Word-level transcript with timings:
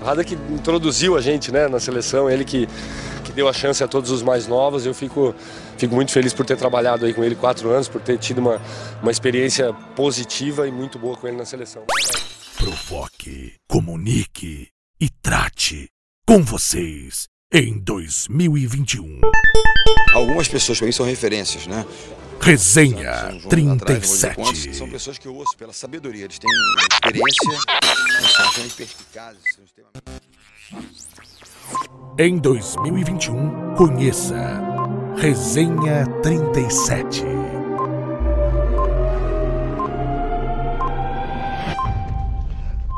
O 0.00 0.04
Rada 0.04 0.24
que 0.24 0.34
introduziu 0.34 1.16
a 1.16 1.20
gente 1.20 1.52
né, 1.52 1.68
na 1.68 1.78
seleção, 1.78 2.30
ele 2.30 2.44
que, 2.44 2.66
que 3.22 3.32
deu 3.32 3.46
a 3.46 3.52
chance 3.52 3.84
a 3.84 3.88
todos 3.88 4.10
os 4.10 4.22
mais 4.22 4.46
novos. 4.46 4.86
Eu 4.86 4.94
fico, 4.94 5.34
fico 5.76 5.94
muito 5.94 6.10
feliz 6.10 6.32
por 6.32 6.46
ter 6.46 6.56
trabalhado 6.56 7.04
aí 7.04 7.12
com 7.12 7.22
ele 7.22 7.34
quatro 7.34 7.68
anos, 7.70 7.86
por 7.86 8.00
ter 8.00 8.18
tido 8.18 8.38
uma, 8.38 8.60
uma 9.02 9.10
experiência 9.10 9.74
positiva 9.94 10.66
e 10.66 10.72
muito 10.72 10.98
boa 10.98 11.16
com 11.16 11.28
ele 11.28 11.36
na 11.36 11.44
seleção. 11.44 11.84
Provoque, 12.56 13.54
comunique 13.68 14.68
e 14.98 15.08
trate 15.22 15.88
com 16.26 16.42
vocês 16.42 17.28
em 17.52 17.78
2021. 17.78 19.20
Algumas 20.14 20.48
pessoas 20.48 20.78
para 20.78 20.86
mim 20.86 20.92
são 20.92 21.04
referências, 21.04 21.66
né? 21.66 21.84
Resenha 22.42 23.38
37. 23.50 24.32
Atrás, 24.32 24.76
são 24.76 24.88
pessoas 24.88 25.18
que 25.18 25.28
eu 25.28 25.34
ouço 25.34 25.56
pela 25.58 25.74
sabedoria, 25.74 26.24
eles 26.24 26.38
têm 26.38 26.50
experiência, 26.90 27.58
são 28.54 28.68
perspicazes. 28.70 29.42
Em 32.18 32.38
2021, 32.38 33.74
conheça 33.74 34.58
Resenha 35.18 36.06
37. 36.22 37.24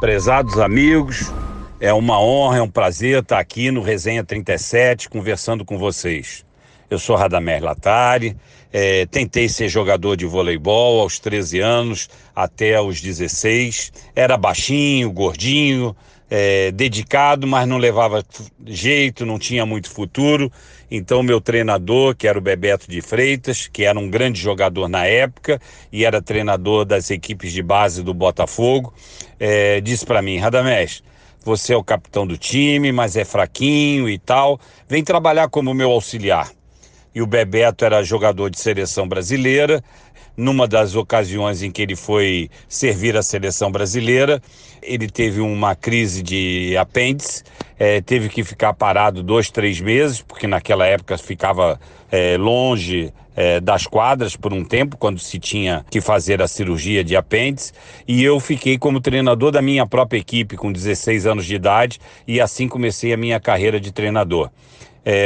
Prezados 0.00 0.58
amigos, 0.58 1.32
é 1.80 1.92
uma 1.94 2.20
honra, 2.20 2.58
é 2.58 2.62
um 2.62 2.70
prazer 2.70 3.22
estar 3.22 3.38
aqui 3.38 3.70
no 3.70 3.80
Resenha 3.80 4.22
37 4.22 5.08
conversando 5.08 5.64
com 5.64 5.78
vocês. 5.78 6.44
Eu 6.90 6.98
sou 6.98 7.14
Radamés 7.14 7.62
Latari, 7.62 8.36
é, 8.72 9.06
tentei 9.06 9.48
ser 9.48 9.68
jogador 9.68 10.16
de 10.16 10.26
voleibol 10.26 11.00
aos 11.00 11.20
13 11.20 11.60
anos 11.60 12.10
até 12.34 12.80
os 12.80 13.00
16. 13.00 13.92
Era 14.12 14.36
baixinho, 14.36 15.12
gordinho, 15.12 15.94
é, 16.28 16.72
dedicado, 16.72 17.46
mas 17.46 17.68
não 17.68 17.78
levava 17.78 18.24
jeito, 18.66 19.24
não 19.24 19.38
tinha 19.38 19.64
muito 19.64 19.88
futuro. 19.88 20.50
Então, 20.90 21.22
meu 21.22 21.40
treinador, 21.40 22.16
que 22.16 22.26
era 22.26 22.36
o 22.36 22.42
Bebeto 22.42 22.90
de 22.90 23.00
Freitas, 23.00 23.68
que 23.68 23.84
era 23.84 23.96
um 23.96 24.10
grande 24.10 24.40
jogador 24.40 24.88
na 24.88 25.06
época 25.06 25.60
e 25.92 26.04
era 26.04 26.20
treinador 26.20 26.84
das 26.84 27.08
equipes 27.08 27.52
de 27.52 27.62
base 27.62 28.02
do 28.02 28.12
Botafogo, 28.12 28.92
é, 29.38 29.80
disse 29.80 30.04
para 30.04 30.20
mim: 30.20 30.38
Radamés, 30.38 31.04
você 31.44 31.72
é 31.72 31.76
o 31.76 31.84
capitão 31.84 32.26
do 32.26 32.36
time, 32.36 32.90
mas 32.90 33.16
é 33.16 33.24
fraquinho 33.24 34.08
e 34.08 34.18
tal, 34.18 34.58
vem 34.88 35.04
trabalhar 35.04 35.48
como 35.48 35.72
meu 35.72 35.92
auxiliar 35.92 36.50
e 37.14 37.20
o 37.20 37.26
Bebeto 37.26 37.84
era 37.84 38.02
jogador 38.02 38.50
de 38.50 38.58
seleção 38.58 39.06
brasileira. 39.08 39.82
Numa 40.36 40.66
das 40.66 40.94
ocasiões 40.94 41.62
em 41.62 41.70
que 41.70 41.82
ele 41.82 41.96
foi 41.96 42.48
servir 42.68 43.16
a 43.16 43.22
seleção 43.22 43.70
brasileira, 43.70 44.40
ele 44.82 45.08
teve 45.08 45.40
uma 45.40 45.74
crise 45.74 46.22
de 46.22 46.76
apêndice, 46.78 47.42
é, 47.78 48.00
teve 48.00 48.28
que 48.28 48.42
ficar 48.42 48.72
parado 48.72 49.22
dois, 49.22 49.50
três 49.50 49.80
meses, 49.80 50.22
porque 50.22 50.46
naquela 50.46 50.86
época 50.86 51.18
ficava 51.18 51.78
é, 52.10 52.38
longe 52.38 53.12
é, 53.36 53.60
das 53.60 53.86
quadras 53.86 54.36
por 54.36 54.52
um 54.54 54.64
tempo, 54.64 54.96
quando 54.96 55.18
se 55.18 55.38
tinha 55.38 55.84
que 55.90 56.00
fazer 56.00 56.40
a 56.40 56.48
cirurgia 56.48 57.04
de 57.04 57.16
apêndice, 57.16 57.72
e 58.06 58.22
eu 58.22 58.38
fiquei 58.40 58.78
como 58.78 59.00
treinador 59.00 59.50
da 59.50 59.60
minha 59.60 59.86
própria 59.86 60.18
equipe 60.18 60.56
com 60.56 60.72
16 60.72 61.26
anos 61.26 61.44
de 61.44 61.54
idade, 61.54 62.00
e 62.26 62.40
assim 62.40 62.66
comecei 62.68 63.12
a 63.12 63.16
minha 63.16 63.38
carreira 63.40 63.78
de 63.80 63.92
treinador. 63.92 64.48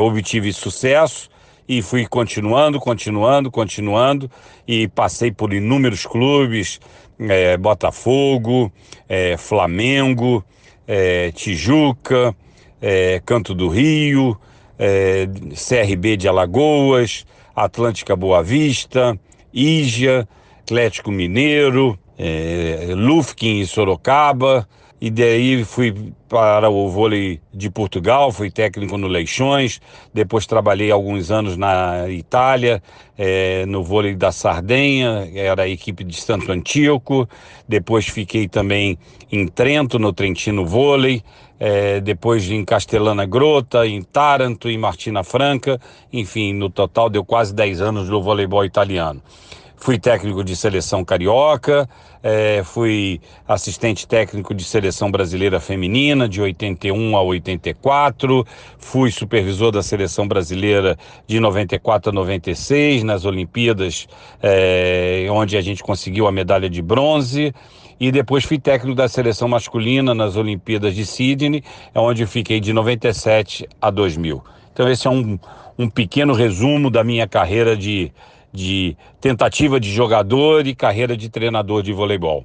obtive 0.00 0.52
sucesso 0.52 1.30
e 1.68 1.82
fui 1.82 2.06
continuando, 2.06 2.80
continuando, 2.80 3.50
continuando. 3.50 4.30
E 4.66 4.88
passei 4.88 5.30
por 5.30 5.52
inúmeros 5.52 6.06
clubes, 6.06 6.80
é, 7.18 7.56
Botafogo, 7.56 8.72
é, 9.08 9.36
Flamengo, 9.36 10.42
é, 10.86 11.30
Tijuca, 11.32 12.34
é, 12.80 13.20
Canto 13.26 13.54
do 13.54 13.68
Rio, 13.68 14.38
é, 14.78 15.28
CRB 15.54 16.16
de 16.16 16.26
Alagoas, 16.26 17.26
Atlântica 17.54 18.16
Boa 18.16 18.42
Vista, 18.42 19.18
Ígia, 19.52 20.26
Atlético 20.60 21.10
Mineiro, 21.10 21.98
é, 22.16 22.88
Lufkin 22.94 23.60
em 23.60 23.66
Sorocaba, 23.66 24.66
e 25.00 25.10
daí 25.10 25.64
fui 25.64 26.12
para 26.28 26.68
o 26.68 26.88
vôlei 26.90 27.40
de 27.54 27.70
Portugal, 27.70 28.32
fui 28.32 28.50
técnico 28.50 28.98
no 28.98 29.06
Leixões, 29.06 29.80
depois 30.12 30.46
trabalhei 30.46 30.90
alguns 30.90 31.30
anos 31.30 31.56
na 31.56 32.08
Itália, 32.08 32.82
é, 33.16 33.64
no 33.66 33.82
vôlei 33.82 34.14
da 34.14 34.32
Sardenha, 34.32 35.30
era 35.34 35.62
a 35.62 35.68
equipe 35.68 36.02
de 36.02 36.20
Santo 36.20 36.50
Antíoco, 36.50 37.28
depois 37.68 38.06
fiquei 38.08 38.48
também 38.48 38.98
em 39.30 39.46
Trento, 39.46 39.98
no 39.98 40.12
Trentino 40.12 40.66
Vôlei, 40.66 41.22
é, 41.60 42.00
depois 42.00 42.50
em 42.50 42.64
Castellana 42.64 43.24
Grota, 43.24 43.86
em 43.86 44.02
Taranto, 44.02 44.68
em 44.68 44.78
Martina 44.78 45.22
Franca, 45.22 45.80
enfim, 46.12 46.52
no 46.52 46.68
total 46.68 47.08
deu 47.08 47.24
quase 47.24 47.54
10 47.54 47.80
anos 47.80 48.08
no 48.08 48.22
voleibol 48.22 48.64
italiano. 48.64 49.22
Fui 49.80 49.96
técnico 49.96 50.42
de 50.42 50.56
seleção 50.56 51.04
carioca, 51.04 51.88
é, 52.20 52.62
fui 52.64 53.20
assistente 53.46 54.08
técnico 54.08 54.52
de 54.52 54.64
seleção 54.64 55.08
brasileira 55.08 55.60
feminina 55.60 56.28
de 56.28 56.40
81 56.40 57.16
a 57.16 57.22
84, 57.22 58.44
fui 58.76 59.12
supervisor 59.12 59.70
da 59.70 59.80
seleção 59.80 60.26
brasileira 60.26 60.98
de 61.28 61.38
94 61.38 62.10
a 62.10 62.12
96 62.12 63.04
nas 63.04 63.24
Olimpíadas, 63.24 64.08
é, 64.42 65.28
onde 65.30 65.56
a 65.56 65.60
gente 65.60 65.82
conseguiu 65.82 66.26
a 66.26 66.32
medalha 66.32 66.68
de 66.68 66.82
bronze 66.82 67.54
e 68.00 68.10
depois 68.10 68.44
fui 68.44 68.58
técnico 68.58 68.96
da 68.96 69.08
seleção 69.08 69.46
masculina 69.46 70.12
nas 70.12 70.36
Olimpíadas 70.36 70.94
de 70.94 71.06
Sydney, 71.06 71.62
onde 71.94 72.26
fiquei 72.26 72.58
de 72.58 72.72
97 72.72 73.68
a 73.80 73.90
2000. 73.90 74.42
Então 74.72 74.88
esse 74.90 75.06
é 75.06 75.10
um, 75.10 75.38
um 75.78 75.88
pequeno 75.88 76.32
resumo 76.32 76.90
da 76.90 77.04
minha 77.04 77.28
carreira 77.28 77.76
de 77.76 78.12
de 78.52 78.96
tentativa 79.20 79.78
de 79.78 79.90
jogador 79.90 80.66
e 80.66 80.74
carreira 80.74 81.16
de 81.16 81.28
treinador 81.28 81.82
de 81.82 81.92
voleibol. 81.92 82.44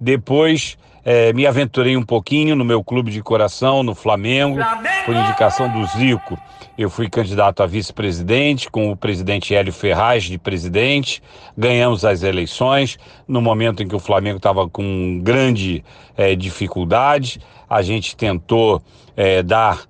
Depois 0.00 0.76
é, 1.04 1.32
me 1.32 1.46
aventurei 1.46 1.96
um 1.96 2.02
pouquinho 2.02 2.54
no 2.54 2.66
meu 2.66 2.84
clube 2.84 3.10
de 3.10 3.22
coração, 3.22 3.82
no 3.82 3.94
Flamengo, 3.94 4.56
Flamengo! 4.56 5.04
por 5.06 5.16
indicação 5.16 5.66
do 5.72 5.86
Zico. 5.86 6.38
Eu 6.76 6.90
fui 6.90 7.08
candidato 7.08 7.62
a 7.62 7.66
vice-presidente, 7.66 8.70
com 8.70 8.90
o 8.90 8.96
presidente 8.96 9.54
Hélio 9.54 9.72
Ferraz 9.72 10.24
de 10.24 10.38
presidente. 10.38 11.22
Ganhamos 11.56 12.04
as 12.04 12.22
eleições 12.22 12.98
no 13.26 13.40
momento 13.40 13.82
em 13.82 13.88
que 13.88 13.96
o 13.96 13.98
Flamengo 13.98 14.36
estava 14.36 14.68
com 14.68 15.18
grande 15.22 15.82
é, 16.14 16.36
dificuldade. 16.36 17.40
A 17.70 17.80
gente 17.80 18.14
tentou 18.14 18.82
é, 19.16 19.42
dar 19.42 19.86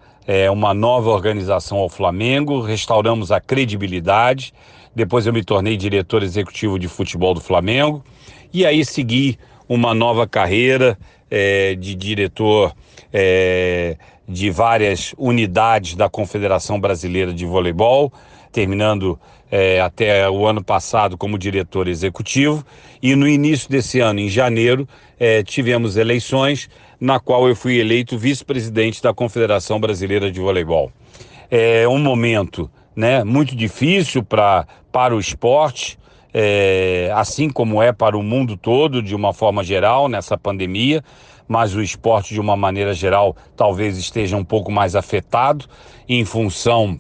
uma 0.53 0.75
nova 0.75 1.09
organização 1.09 1.79
ao 1.79 1.89
Flamengo, 1.89 2.61
restauramos 2.61 3.33
a 3.33 3.41
credibilidade. 3.41 4.53
Depois 4.95 5.27
eu 5.27 5.33
me 5.33 5.45
tornei 5.45 5.77
diretor 5.77 6.23
executivo 6.23 6.79
de 6.79 6.89
futebol 6.89 7.35
do 7.35 7.41
Flamengo 7.41 8.05
e 8.53 8.65
aí 8.65 8.85
segui 8.85 9.39
uma 9.69 9.95
nova 9.95 10.27
carreira 10.27 10.99
é, 11.31 11.75
de 11.75 11.95
diretor 11.95 12.75
é, 13.13 13.97
de 14.27 14.51
várias 14.51 15.15
unidades 15.17 15.95
da 15.95 16.09
Confederação 16.09 16.81
Brasileira 16.81 17.33
de 17.33 17.45
Voleibol, 17.47 18.13
terminando 18.53 19.19
é, 19.51 19.81
até 19.81 20.29
o 20.29 20.47
ano 20.47 20.63
passado 20.63 21.17
como 21.17 21.39
diretor 21.39 21.89
executivo. 21.89 22.65
E 23.03 23.15
no 23.15 23.29
início 23.29 23.71
desse 23.71 24.01
ano, 24.01 24.21
em 24.21 24.29
janeiro, 24.29 24.89
é, 25.19 25.43
tivemos 25.43 25.97
eleições, 25.97 26.69
na 27.01 27.21
qual 27.21 27.49
eu 27.49 27.55
fui 27.55 27.79
eleito 27.79 28.19
vice-presidente 28.19 29.03
da 29.03 29.15
Confederação 29.15 29.79
Brasileira 29.79 30.31
de 30.31 30.41
Voleibol. 30.41 30.93
É 31.51 31.89
um 31.89 31.99
momento 31.99 32.71
né, 32.99 33.23
muito 33.23 33.55
difícil 33.55 34.25
pra, 34.25 34.67
para 34.91 35.15
o 35.15 35.21
esporte, 35.21 35.97
é, 36.35 37.13
assim 37.15 37.49
como 37.49 37.81
é 37.81 37.93
para 37.93 38.19
o 38.19 38.25
mundo 38.25 38.57
todo, 38.57 39.01
de 39.01 39.15
uma 39.15 39.33
forma 39.33 39.63
geral, 39.63 40.09
nessa 40.09 40.37
pandemia, 40.37 41.01
mas 41.47 41.77
o 41.77 41.81
esporte, 41.81 42.35
de 42.35 42.41
uma 42.41 42.57
maneira 42.57 42.93
geral, 42.93 43.37
talvez 43.57 43.97
esteja 43.97 44.37
um 44.37 44.45
pouco 44.45 44.73
mais 44.73 44.97
afetado 44.97 45.67
em 46.09 46.25
função 46.25 46.99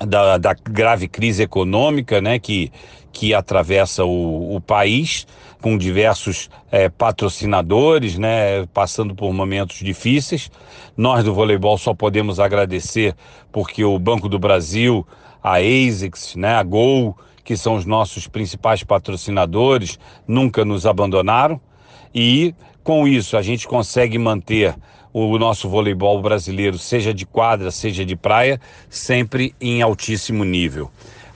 da, 0.00 0.36
da 0.36 0.52
grave 0.52 1.06
crise 1.06 1.44
econômica 1.44 2.20
né, 2.20 2.40
que, 2.40 2.72
que 3.12 3.34
atravessa 3.34 4.04
o, 4.04 4.56
o 4.56 4.60
país, 4.60 5.26
com 5.60 5.76
diversos 5.76 6.48
é, 6.70 6.88
patrocinadores, 6.88 8.16
né, 8.16 8.66
passando 8.72 9.14
por 9.14 9.32
momentos 9.32 9.78
difíceis. 9.78 10.50
Nós 10.96 11.24
do 11.24 11.34
voleibol 11.34 11.76
só 11.76 11.94
podemos 11.94 12.40
agradecer 12.40 13.14
porque 13.52 13.84
o 13.84 13.98
Banco 13.98 14.28
do 14.28 14.38
Brasil, 14.38 15.06
a 15.42 15.58
ASICS, 15.58 16.36
né, 16.36 16.54
a 16.54 16.62
Gol, 16.62 17.16
que 17.44 17.56
são 17.56 17.74
os 17.74 17.84
nossos 17.84 18.26
principais 18.26 18.82
patrocinadores, 18.82 19.98
nunca 20.26 20.64
nos 20.64 20.86
abandonaram. 20.86 21.60
E 22.14 22.54
com 22.82 23.06
isso 23.06 23.36
a 23.36 23.42
gente 23.42 23.66
consegue 23.66 24.18
manter 24.18 24.74
o 25.12 25.36
nosso 25.38 25.68
voleibol 25.68 26.22
brasileiro, 26.22 26.78
seja 26.78 27.12
de 27.12 27.26
quadra, 27.26 27.70
seja 27.70 28.04
de 28.04 28.14
praia, 28.14 28.60
sempre 28.88 29.54
em 29.60 29.82
altíssimo 29.82 30.44
nível. 30.44 30.90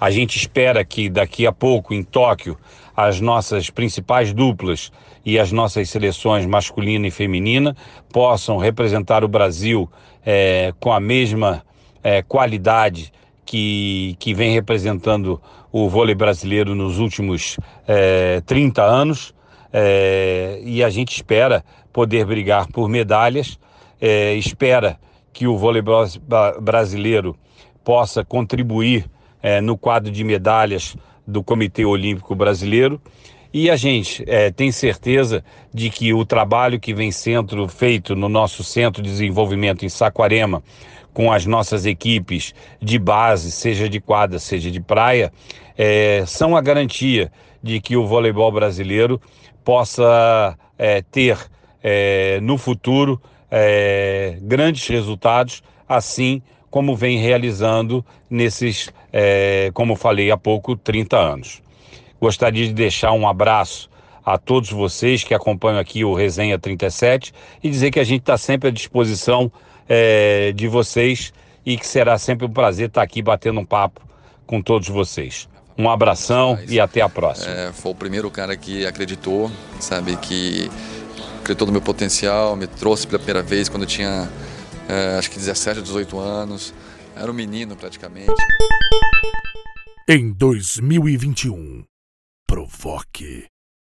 A 0.05 0.11
gente 0.11 0.37
espera 0.37 0.85
que 0.85 1.09
daqui 1.09 1.47
a 1.47 1.53
pouco, 1.53 1.95
em 1.95 2.03
Tóquio, 2.03 2.59
as 2.95 3.23
nossas 3.23 3.71
principais 3.71 4.35
duplas 4.35 4.93
e 5.25 5.39
as 5.39 5.51
nossas 5.51 5.89
seleções 5.89 6.45
masculina 6.45 7.07
e 7.07 7.11
feminina 7.11 7.75
possam 8.13 8.59
representar 8.59 9.25
o 9.25 9.29
Brasil 9.29 9.91
é, 10.23 10.75
com 10.79 10.93
a 10.93 11.01
mesma 11.01 11.65
é, 12.03 12.21
qualidade 12.21 13.11
que, 13.47 14.15
que 14.19 14.35
vem 14.35 14.53
representando 14.53 15.41
o 15.73 15.89
vôlei 15.89 16.15
brasileiro 16.15 16.75
nos 16.75 16.99
últimos 16.99 17.57
é, 17.89 18.43
30 18.43 18.83
anos. 18.83 19.35
É, 19.73 20.61
e 20.63 20.85
a 20.85 20.91
gente 20.91 21.17
espera 21.17 21.65
poder 21.91 22.27
brigar 22.27 22.67
por 22.67 22.91
medalhas, 22.91 23.59
é, 23.99 24.35
espera 24.35 24.99
que 25.33 25.47
o 25.47 25.57
vôlei 25.57 25.83
brasileiro 26.61 27.35
possa 27.83 28.23
contribuir 28.23 29.09
é, 29.45 29.61
no 29.61 29.77
quadro 29.77 30.11
de 30.11 30.25
medalhas 30.25 30.97
do 31.27 31.43
Comitê 31.43 31.85
Olímpico 31.85 32.35
Brasileiro. 32.35 32.99
E 33.53 33.71
a 33.71 33.77
gente 33.77 34.25
é, 34.27 34.51
tem 34.51 34.73
certeza 34.73 35.45
de 35.73 35.91
que 35.91 36.15
o 36.15 36.25
trabalho 36.25 36.81
que 36.81 36.95
vem 36.95 37.13
sendo 37.13 37.69
feito 37.69 38.17
no 38.17 38.27
nosso 38.27 38.65
Centro 38.65 39.03
de 39.03 39.11
Desenvolvimento 39.11 39.85
em 39.85 39.89
Saquarema, 39.91 40.63
com 41.13 41.31
as 41.31 41.45
nossas 41.45 41.85
equipes 41.85 42.55
de 42.81 42.99
base, 42.99 43.53
seja 43.53 43.87
de 43.87 44.01
quadra, 44.01 44.39
seja 44.39 44.71
de 44.71 44.81
praia, 44.81 45.31
é, 45.77 46.25
são 46.27 46.57
a 46.57 46.61
garantia 46.63 47.31
de 47.63 47.81
que 47.81 47.97
o 47.99 48.07
voleibol 48.07 48.51
brasileiro 48.51 49.21
possa 49.63 50.57
é, 50.79 51.03
ter 51.03 51.39
é, 51.83 52.41
no 52.41 52.57
futuro 52.57 53.21
é, 53.51 54.39
grandes 54.41 54.89
resultados, 54.89 55.63
assim 55.87 56.43
como 56.75 56.97
vem 56.97 57.19
realizando 57.19 58.05
nesses, 58.29 58.91
é, 59.13 59.71
como 59.73 59.95
falei 59.95 60.33
há 60.33 60.37
pouco, 60.37 60.75
30 60.75 61.17
anos. 61.17 61.63
Gostaria 62.21 62.67
de 62.67 62.73
deixar 62.73 63.13
um 63.13 63.29
abraço 63.29 63.89
a 64.27 64.37
todos 64.37 64.71
vocês 64.71 65.23
que 65.23 65.33
acompanham 65.33 65.79
aqui 65.79 66.05
o 66.05 66.15
Resenha 66.15 66.59
37 66.59 67.33
e 67.63 67.71
dizer 67.71 67.93
que 67.93 68.01
a 68.01 68.03
gente 68.03 68.23
está 68.23 68.37
sempre 68.37 68.71
à 68.71 68.73
disposição 68.73 69.53
é, 69.89 70.51
de 70.51 70.67
vocês 70.67 71.33
e 71.65 71.77
que 71.77 71.87
será 71.87 72.19
sempre 72.19 72.45
um 72.45 72.51
prazer 72.51 72.89
estar 72.89 73.03
aqui 73.03 73.23
batendo 73.23 73.61
um 73.61 73.65
papo 73.65 74.01
com 74.45 74.61
todos 74.61 74.89
vocês. 74.89 75.49
Um 75.79 75.89
abração 75.89 76.59
e 76.69 76.81
até 76.81 77.03
a 77.03 77.09
próxima. 77.09 77.55
É, 77.55 77.73
foi 77.73 77.93
o 77.93 77.95
primeiro 77.95 78.29
cara 78.33 78.57
que 78.57 78.85
acreditou, 78.85 79.49
sabe, 79.79 80.17
que 80.17 80.69
acreditou 81.39 81.69
no 81.69 81.73
meu 81.73 81.83
potencial, 81.83 82.57
me 82.57 82.67
trouxe 82.67 83.07
pela 83.07 83.21
primeira 83.21 83.47
vez 83.47 83.69
quando 83.69 83.85
eu 83.85 83.89
tinha 83.89 84.29
é, 84.89 85.17
acho 85.19 85.31
que 85.31 85.39
17, 85.39 85.83
18 85.83 86.19
anos. 86.19 86.75
Era 87.17 87.31
um 87.31 87.35
menino 87.35 87.77
praticamente. 87.77 88.33
Em 90.09 90.33
2021, 90.33 91.85
provoque, 92.47 93.47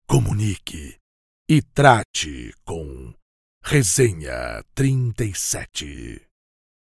comunique 0.08 0.98
e 1.50 1.62
trate 1.62 2.54
com 2.66 3.14
Resenha 3.64 4.64
37. 4.76 6.25